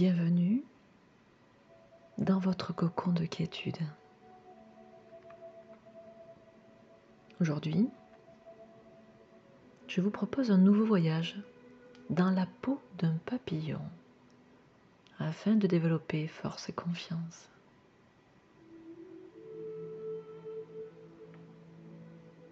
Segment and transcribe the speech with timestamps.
[0.00, 0.62] Bienvenue
[2.18, 3.78] dans votre cocon de quiétude.
[7.40, 7.88] Aujourd'hui,
[9.88, 11.42] je vous propose un nouveau voyage
[12.10, 13.80] dans la peau d'un papillon
[15.18, 17.48] afin de développer force et confiance.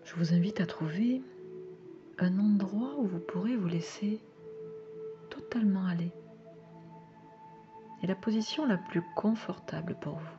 [0.05, 1.23] Je vous invite à trouver
[2.19, 4.19] un endroit où vous pourrez vous laisser
[5.31, 6.11] totalement aller
[8.03, 10.39] et la position la plus confortable pour vous.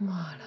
[0.00, 0.44] Voilà.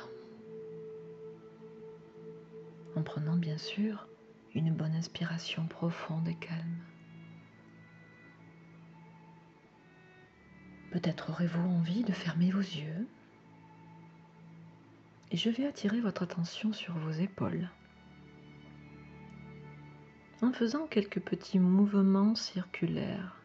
[2.96, 4.08] En prenant bien sûr
[4.54, 6.84] une bonne inspiration profonde et calme.
[10.92, 13.08] Peut-être aurez-vous envie de fermer vos yeux
[15.32, 17.70] et je vais attirer votre attention sur vos épaules
[20.42, 23.39] en faisant quelques petits mouvements circulaires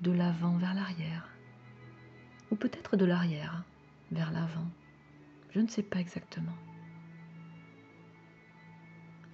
[0.00, 1.28] de l'avant vers l'arrière,
[2.50, 3.64] ou peut-être de l'arrière
[4.12, 4.68] vers l'avant,
[5.54, 6.56] je ne sais pas exactement.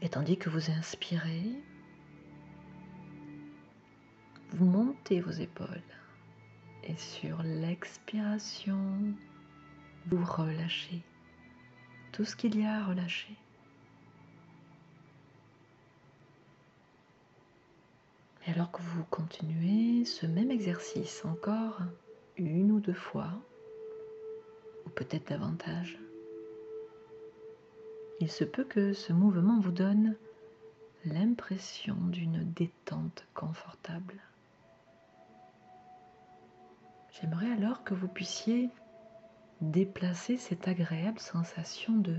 [0.01, 1.53] Et tandis que vous inspirez,
[4.51, 5.83] vous montez vos épaules
[6.85, 9.15] et sur l'expiration,
[10.07, 11.03] vous relâchez
[12.13, 13.37] tout ce qu'il y a à relâcher.
[18.47, 21.79] Et alors que vous continuez ce même exercice encore
[22.37, 23.31] une ou deux fois,
[24.85, 25.99] ou peut-être davantage,
[28.21, 30.17] il se peut que ce mouvement vous donne
[31.05, 34.21] l'impression d'une détente confortable.
[37.11, 38.71] J'aimerais alors que vous puissiez
[39.61, 42.17] déplacer cette agréable sensation de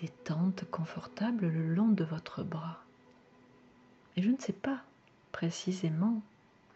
[0.00, 2.87] détente confortable le long de votre bras.
[4.18, 4.80] Et je ne sais pas
[5.30, 6.22] précisément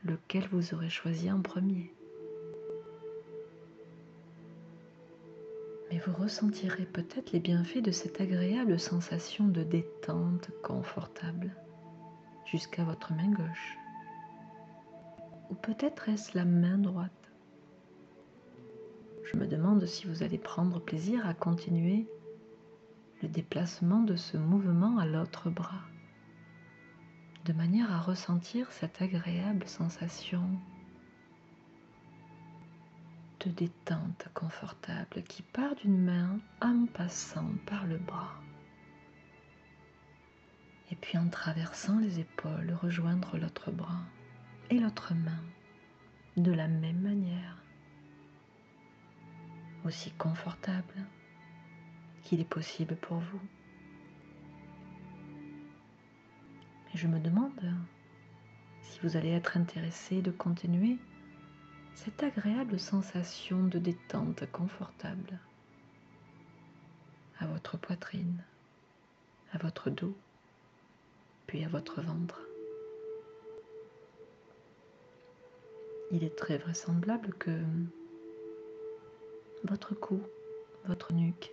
[0.04, 1.92] lequel vous aurez choisi en premier.
[5.90, 11.50] Mais vous ressentirez peut-être les bienfaits de cette agréable sensation de détente confortable
[12.46, 13.76] jusqu'à votre main gauche.
[15.50, 17.10] Ou peut-être est-ce la main droite.
[19.24, 22.06] Je me demande si vous allez prendre plaisir à continuer
[23.20, 25.82] le déplacement de ce mouvement à l'autre bras
[27.44, 30.48] de manière à ressentir cette agréable sensation
[33.40, 38.40] de détente confortable qui part d'une main en passant par le bras
[40.90, 44.04] et puis en traversant les épaules rejoindre l'autre bras
[44.70, 45.42] et l'autre main
[46.36, 47.56] de la même manière
[49.84, 50.94] aussi confortable
[52.22, 53.40] qu'il est possible pour vous.
[56.94, 57.74] Je me demande
[58.82, 60.98] si vous allez être intéressé de continuer
[61.94, 65.38] cette agréable sensation de détente confortable
[67.38, 68.44] à votre poitrine,
[69.52, 70.14] à votre dos,
[71.46, 72.40] puis à votre ventre.
[76.10, 77.58] Il est très vraisemblable que
[79.64, 80.20] votre cou,
[80.84, 81.52] votre nuque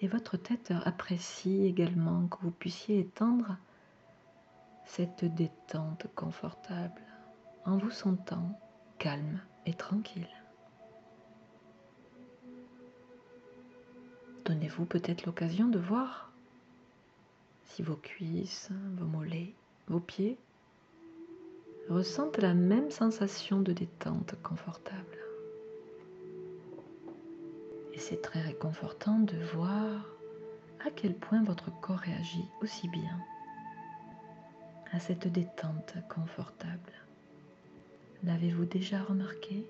[0.00, 3.56] et votre tête apprécient également que vous puissiez étendre
[4.86, 7.02] cette détente confortable
[7.64, 8.58] en vous sentant
[8.98, 10.26] calme et tranquille.
[14.44, 16.32] Donnez-vous peut-être l'occasion de voir
[17.66, 19.52] si vos cuisses, vos mollets,
[19.88, 20.38] vos pieds
[21.90, 25.18] ressentent la même sensation de détente confortable.
[27.92, 30.06] Et c'est très réconfortant de voir
[30.86, 33.18] à quel point votre corps réagit aussi bien
[34.92, 36.92] à cette détente confortable.
[38.22, 39.64] L'avez-vous déjà remarqué?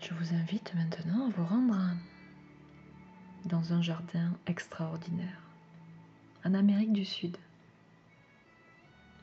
[0.00, 1.78] Je vous invite maintenant à vous rendre
[3.46, 5.40] dans un jardin extraordinaire
[6.44, 7.36] en Amérique du Sud,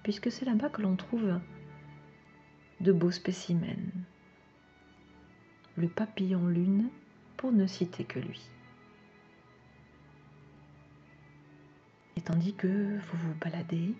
[0.03, 1.39] puisque c'est là-bas que l'on trouve
[2.79, 3.91] de beaux spécimens.
[5.77, 6.89] Le papillon lune
[7.49, 8.41] ne citer que lui.
[12.15, 13.95] Et tandis que vous vous baladez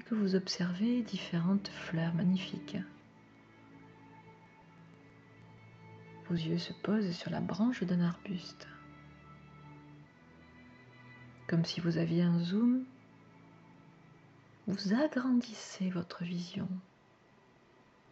[0.00, 2.78] et que vous observez différentes fleurs magnifiques,
[6.28, 8.66] vos yeux se posent sur la branche d'un arbuste,
[11.46, 12.84] comme si vous aviez un zoom,
[14.66, 16.68] vous agrandissez votre vision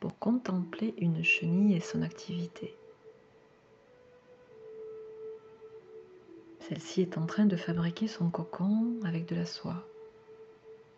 [0.01, 2.75] pour contempler une chenille et son activité.
[6.71, 9.85] Celle-ci est en train de fabriquer son cocon avec de la soie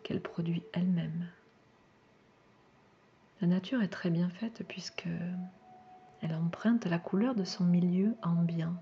[0.03, 1.27] qu'elle produit elle-même.
[3.41, 5.07] La nature est très bien faite puisque
[6.21, 8.75] elle emprunte la couleur de son milieu ambiant,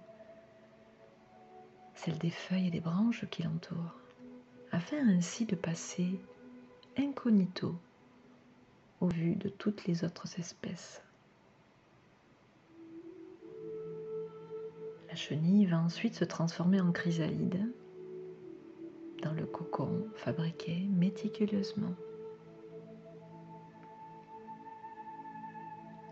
[1.95, 3.95] celle des feuilles et des branches qui l'entourent,
[4.73, 6.19] afin ainsi de passer
[6.97, 7.73] incognito
[8.99, 11.01] au vu de toutes les autres espèces.
[15.11, 17.69] La chenille va ensuite se transformer en chrysalide
[19.21, 21.93] dans le cocon fabriqué méticuleusement.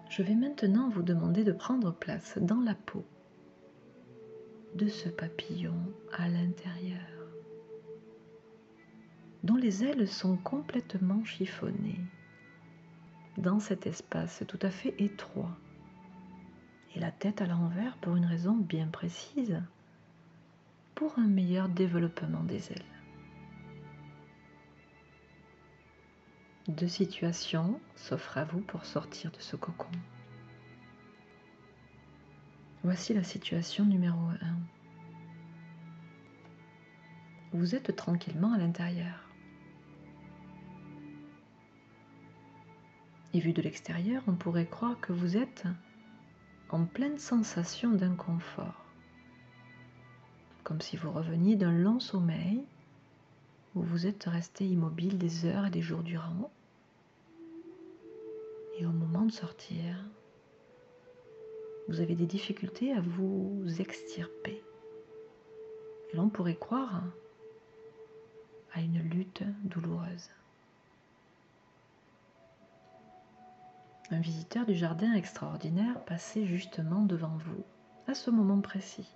[0.09, 3.05] Je vais maintenant vous demander de prendre place dans la peau
[4.75, 5.77] de ce papillon
[6.11, 6.99] à l'intérieur,
[9.45, 12.01] dont les ailes sont complètement chiffonnées
[13.37, 15.57] dans cet espace tout à fait étroit,
[16.95, 19.62] et la tête à l'envers pour une raison bien précise,
[20.95, 22.83] pour un meilleur développement des ailes.
[26.68, 29.89] Deux situations s'offrent à vous pour sortir de ce cocon.
[32.83, 34.38] Voici la situation numéro 1.
[37.53, 39.27] Vous êtes tranquillement à l'intérieur.
[43.33, 45.65] Et vu de l'extérieur, on pourrait croire que vous êtes
[46.69, 48.86] en pleine sensation d'inconfort,
[50.63, 52.63] comme si vous reveniez d'un long sommeil
[53.75, 56.51] où vous êtes resté immobile des heures et des jours durant,
[58.77, 60.06] et au moment de sortir,
[61.88, 64.63] vous avez des difficultés à vous extirper.
[66.12, 67.04] Et l'on pourrait croire
[68.74, 70.30] à une lutte douloureuse.
[74.11, 77.63] Un visiteur du jardin extraordinaire passait justement devant vous
[78.07, 79.07] à ce moment précis.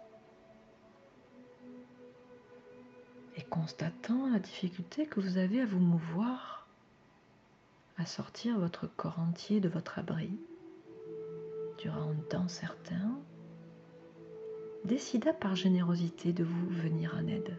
[3.35, 6.67] Et constatant la difficulté que vous avez à vous mouvoir,
[7.97, 10.39] à sortir votre corps entier de votre abri
[11.79, 13.19] durant un temps certain,
[14.85, 17.57] décida par générosité de vous venir en aide.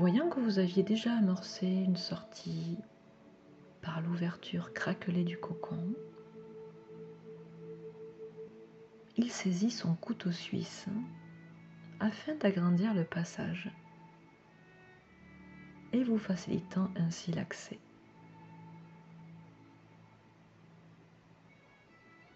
[0.00, 2.78] Voyant que vous aviez déjà amorcé une sortie
[3.82, 5.92] par l'ouverture craquelée du cocon,
[9.18, 10.86] il saisit son couteau suisse
[12.00, 13.70] afin d'agrandir le passage
[15.92, 17.78] et vous facilitant ainsi l'accès.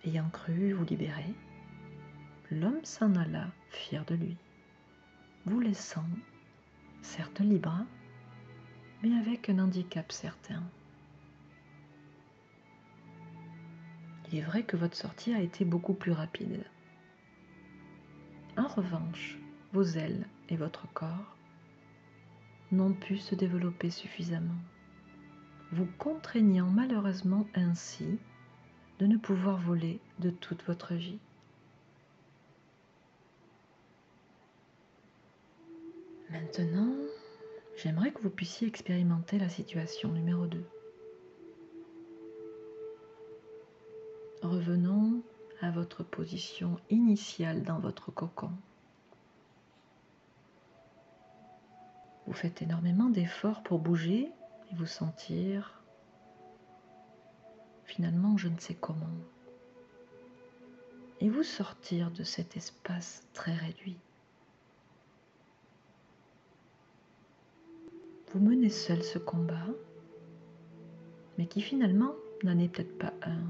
[0.05, 1.33] Ayant cru vous libérer,
[2.51, 4.37] l'homme s'en alla fier de lui,
[5.47, 6.05] vous laissant,
[7.05, 7.85] certes libre,
[9.03, 10.63] mais avec un handicap certain.
[14.33, 16.65] Il est vrai que votre sortie a été beaucoup plus rapide.
[18.57, 19.39] En revanche,
[19.73, 21.37] vos ailes et votre corps
[22.73, 24.59] n'ont pu se développer suffisamment,
[25.73, 28.19] vous contraignant malheureusement ainsi
[28.99, 31.19] de ne pouvoir voler de toute votre vie.
[36.35, 36.93] Maintenant,
[37.77, 40.65] j'aimerais que vous puissiez expérimenter la situation numéro 2.
[44.43, 45.23] Revenons
[45.61, 48.51] à votre position initiale dans votre cocon.
[52.27, 54.29] Vous faites énormément d'efforts pour bouger
[54.73, 55.85] et vous sentir
[57.85, 59.07] finalement je ne sais comment.
[61.21, 64.01] Et vous sortir de cet espace très réduit.
[68.35, 69.69] Vous menez seul ce combat,
[71.39, 73.45] mais qui finalement n'en est peut-être pas un,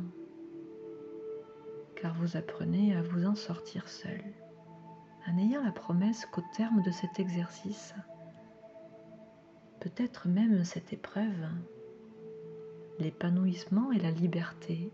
[1.97, 4.23] car vous apprenez à vous en sortir seul,
[5.27, 7.95] en ayant la promesse qu'au terme de cet exercice,
[9.81, 11.49] peut-être même cette épreuve,
[12.99, 14.93] l'épanouissement et la liberté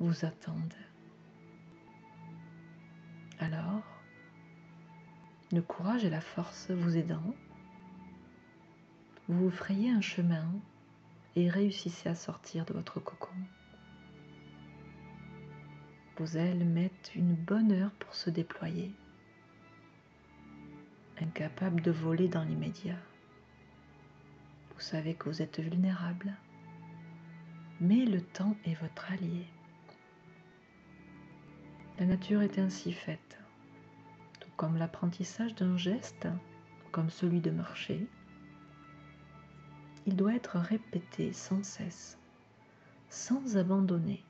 [0.00, 0.74] vous attendent.
[3.38, 3.84] Alors,
[5.52, 7.32] le courage et la force vous aidant,
[9.28, 10.46] vous vous frayez un chemin
[11.34, 13.34] et réussissez à sortir de votre cocon.
[16.18, 18.92] Vos ailes mettent une bonne heure pour se déployer,
[21.20, 22.98] incapables de voler dans l'immédiat.
[24.74, 26.34] Vous savez que vous êtes vulnérable,
[27.80, 29.46] mais le temps est votre allié.
[31.98, 33.38] La nature est ainsi faite,
[34.40, 36.28] tout comme l'apprentissage d'un geste,
[36.92, 38.06] comme celui de marcher.
[40.06, 42.18] Il doit être répété sans cesse,
[43.08, 44.22] sans abandonner.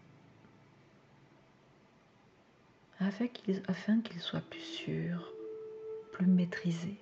[3.01, 5.33] afin qu'il, soit plus sûr,
[6.13, 6.97] plus maîtrisé.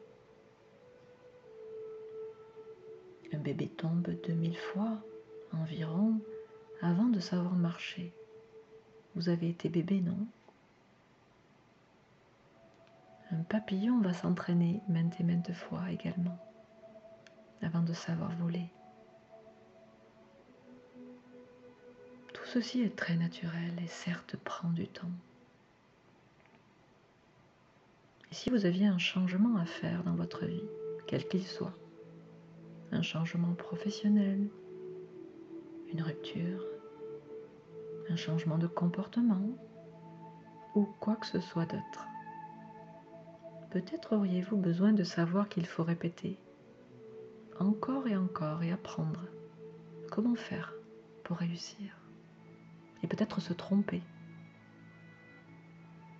[3.32, 4.98] Un bébé tombe 2000 fois
[5.52, 6.20] environ
[6.80, 8.12] avant de savoir marcher.
[9.14, 10.26] Vous avez été bébé, non?
[13.30, 16.38] Un papillon va s'entraîner maintes et maintes fois également
[17.62, 18.68] avant de savoir voler.
[22.32, 25.10] Tout ceci est très naturel et certes prend du temps.
[28.30, 30.64] Et si vous aviez un changement à faire dans votre vie,
[31.06, 31.74] quel qu'il soit,
[32.90, 34.48] un changement professionnel,
[35.92, 36.64] une rupture,
[38.08, 39.42] un changement de comportement
[40.74, 42.06] ou quoi que ce soit d'autre.
[43.70, 46.38] Peut-être auriez-vous besoin de savoir qu'il faut répéter
[47.58, 49.20] encore et encore et apprendre
[50.10, 50.74] comment faire
[51.24, 51.96] pour réussir.
[53.02, 54.02] Et peut-être se tromper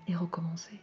[0.09, 0.81] et recommencer.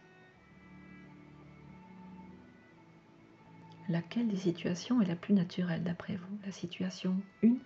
[3.88, 6.38] Laquelle des situations est la plus naturelle d'après vous?
[6.44, 7.56] La situation 1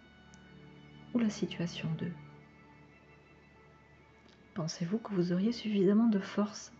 [1.12, 2.10] ou la situation 2
[4.54, 6.72] Pensez-vous que vous auriez suffisamment de force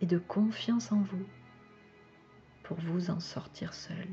[0.00, 1.26] et de confiance en vous
[2.62, 4.08] pour vous en sortir seul?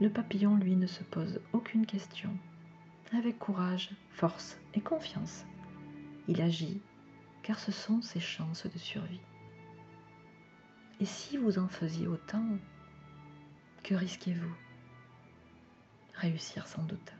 [0.00, 2.30] Le papillon, lui, ne se pose aucune question.
[3.12, 5.44] Avec courage, force et confiance,
[6.26, 6.80] il agit
[7.42, 9.20] car ce sont ses chances de survie.
[11.00, 12.44] Et si vous en faisiez autant,
[13.82, 14.54] que risquez-vous?
[16.14, 17.12] Réussir sans doute.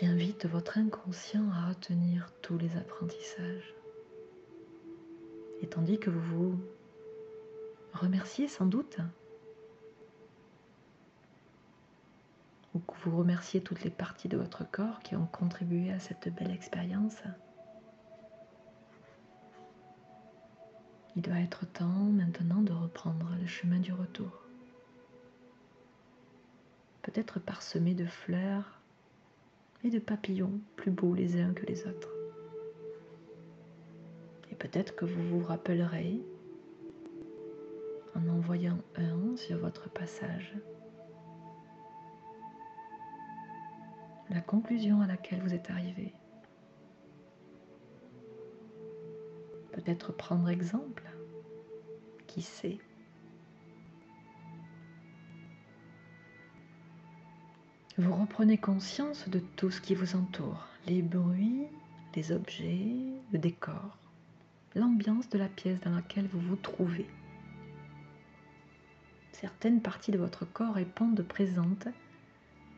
[0.00, 3.74] J'invite votre inconscient à retenir tous les apprentissages.
[5.62, 6.60] Et tandis que vous vous
[7.94, 8.98] remerciez sans doute,
[12.74, 16.34] ou que vous remerciez toutes les parties de votre corps qui ont contribué à cette
[16.34, 17.22] belle expérience,
[21.14, 24.30] il doit être temps maintenant de reprendre le chemin du retour.
[27.02, 28.80] Peut-être parsemé de fleurs
[29.84, 32.11] et de papillons plus beaux les uns que les autres.
[34.62, 36.20] Peut-être que vous vous rappellerez
[38.14, 40.54] en envoyant un sur votre passage
[44.30, 46.14] la conclusion à laquelle vous êtes arrivé.
[49.72, 51.10] Peut-être prendre exemple,
[52.28, 52.78] qui sait?
[57.98, 61.66] Vous reprenez conscience de tout ce qui vous entoure, les bruits,
[62.14, 62.94] les objets,
[63.32, 63.98] le décor,
[64.74, 67.06] l'ambiance de la pièce dans laquelle vous vous trouvez.
[69.32, 71.88] Certaines parties de votre corps répondent présentes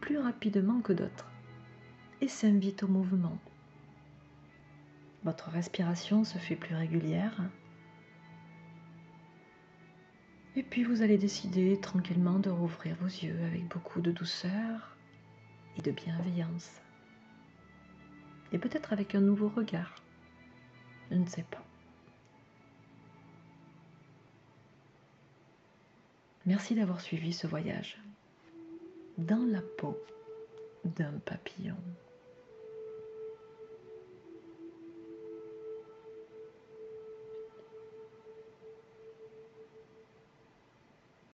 [0.00, 1.30] plus rapidement que d'autres
[2.20, 3.38] et s'invitent au mouvement.
[5.24, 7.34] Votre respiration se fait plus régulière.
[10.56, 14.96] Et puis vous allez décider tranquillement de rouvrir vos yeux avec beaucoup de douceur
[15.76, 16.70] et de bienveillance.
[18.52, 19.94] Et peut-être avec un nouveau regard.
[21.10, 21.64] Je ne sais pas.
[26.46, 27.96] Merci d'avoir suivi ce voyage
[29.16, 29.98] dans la peau
[30.84, 31.76] d'un papillon.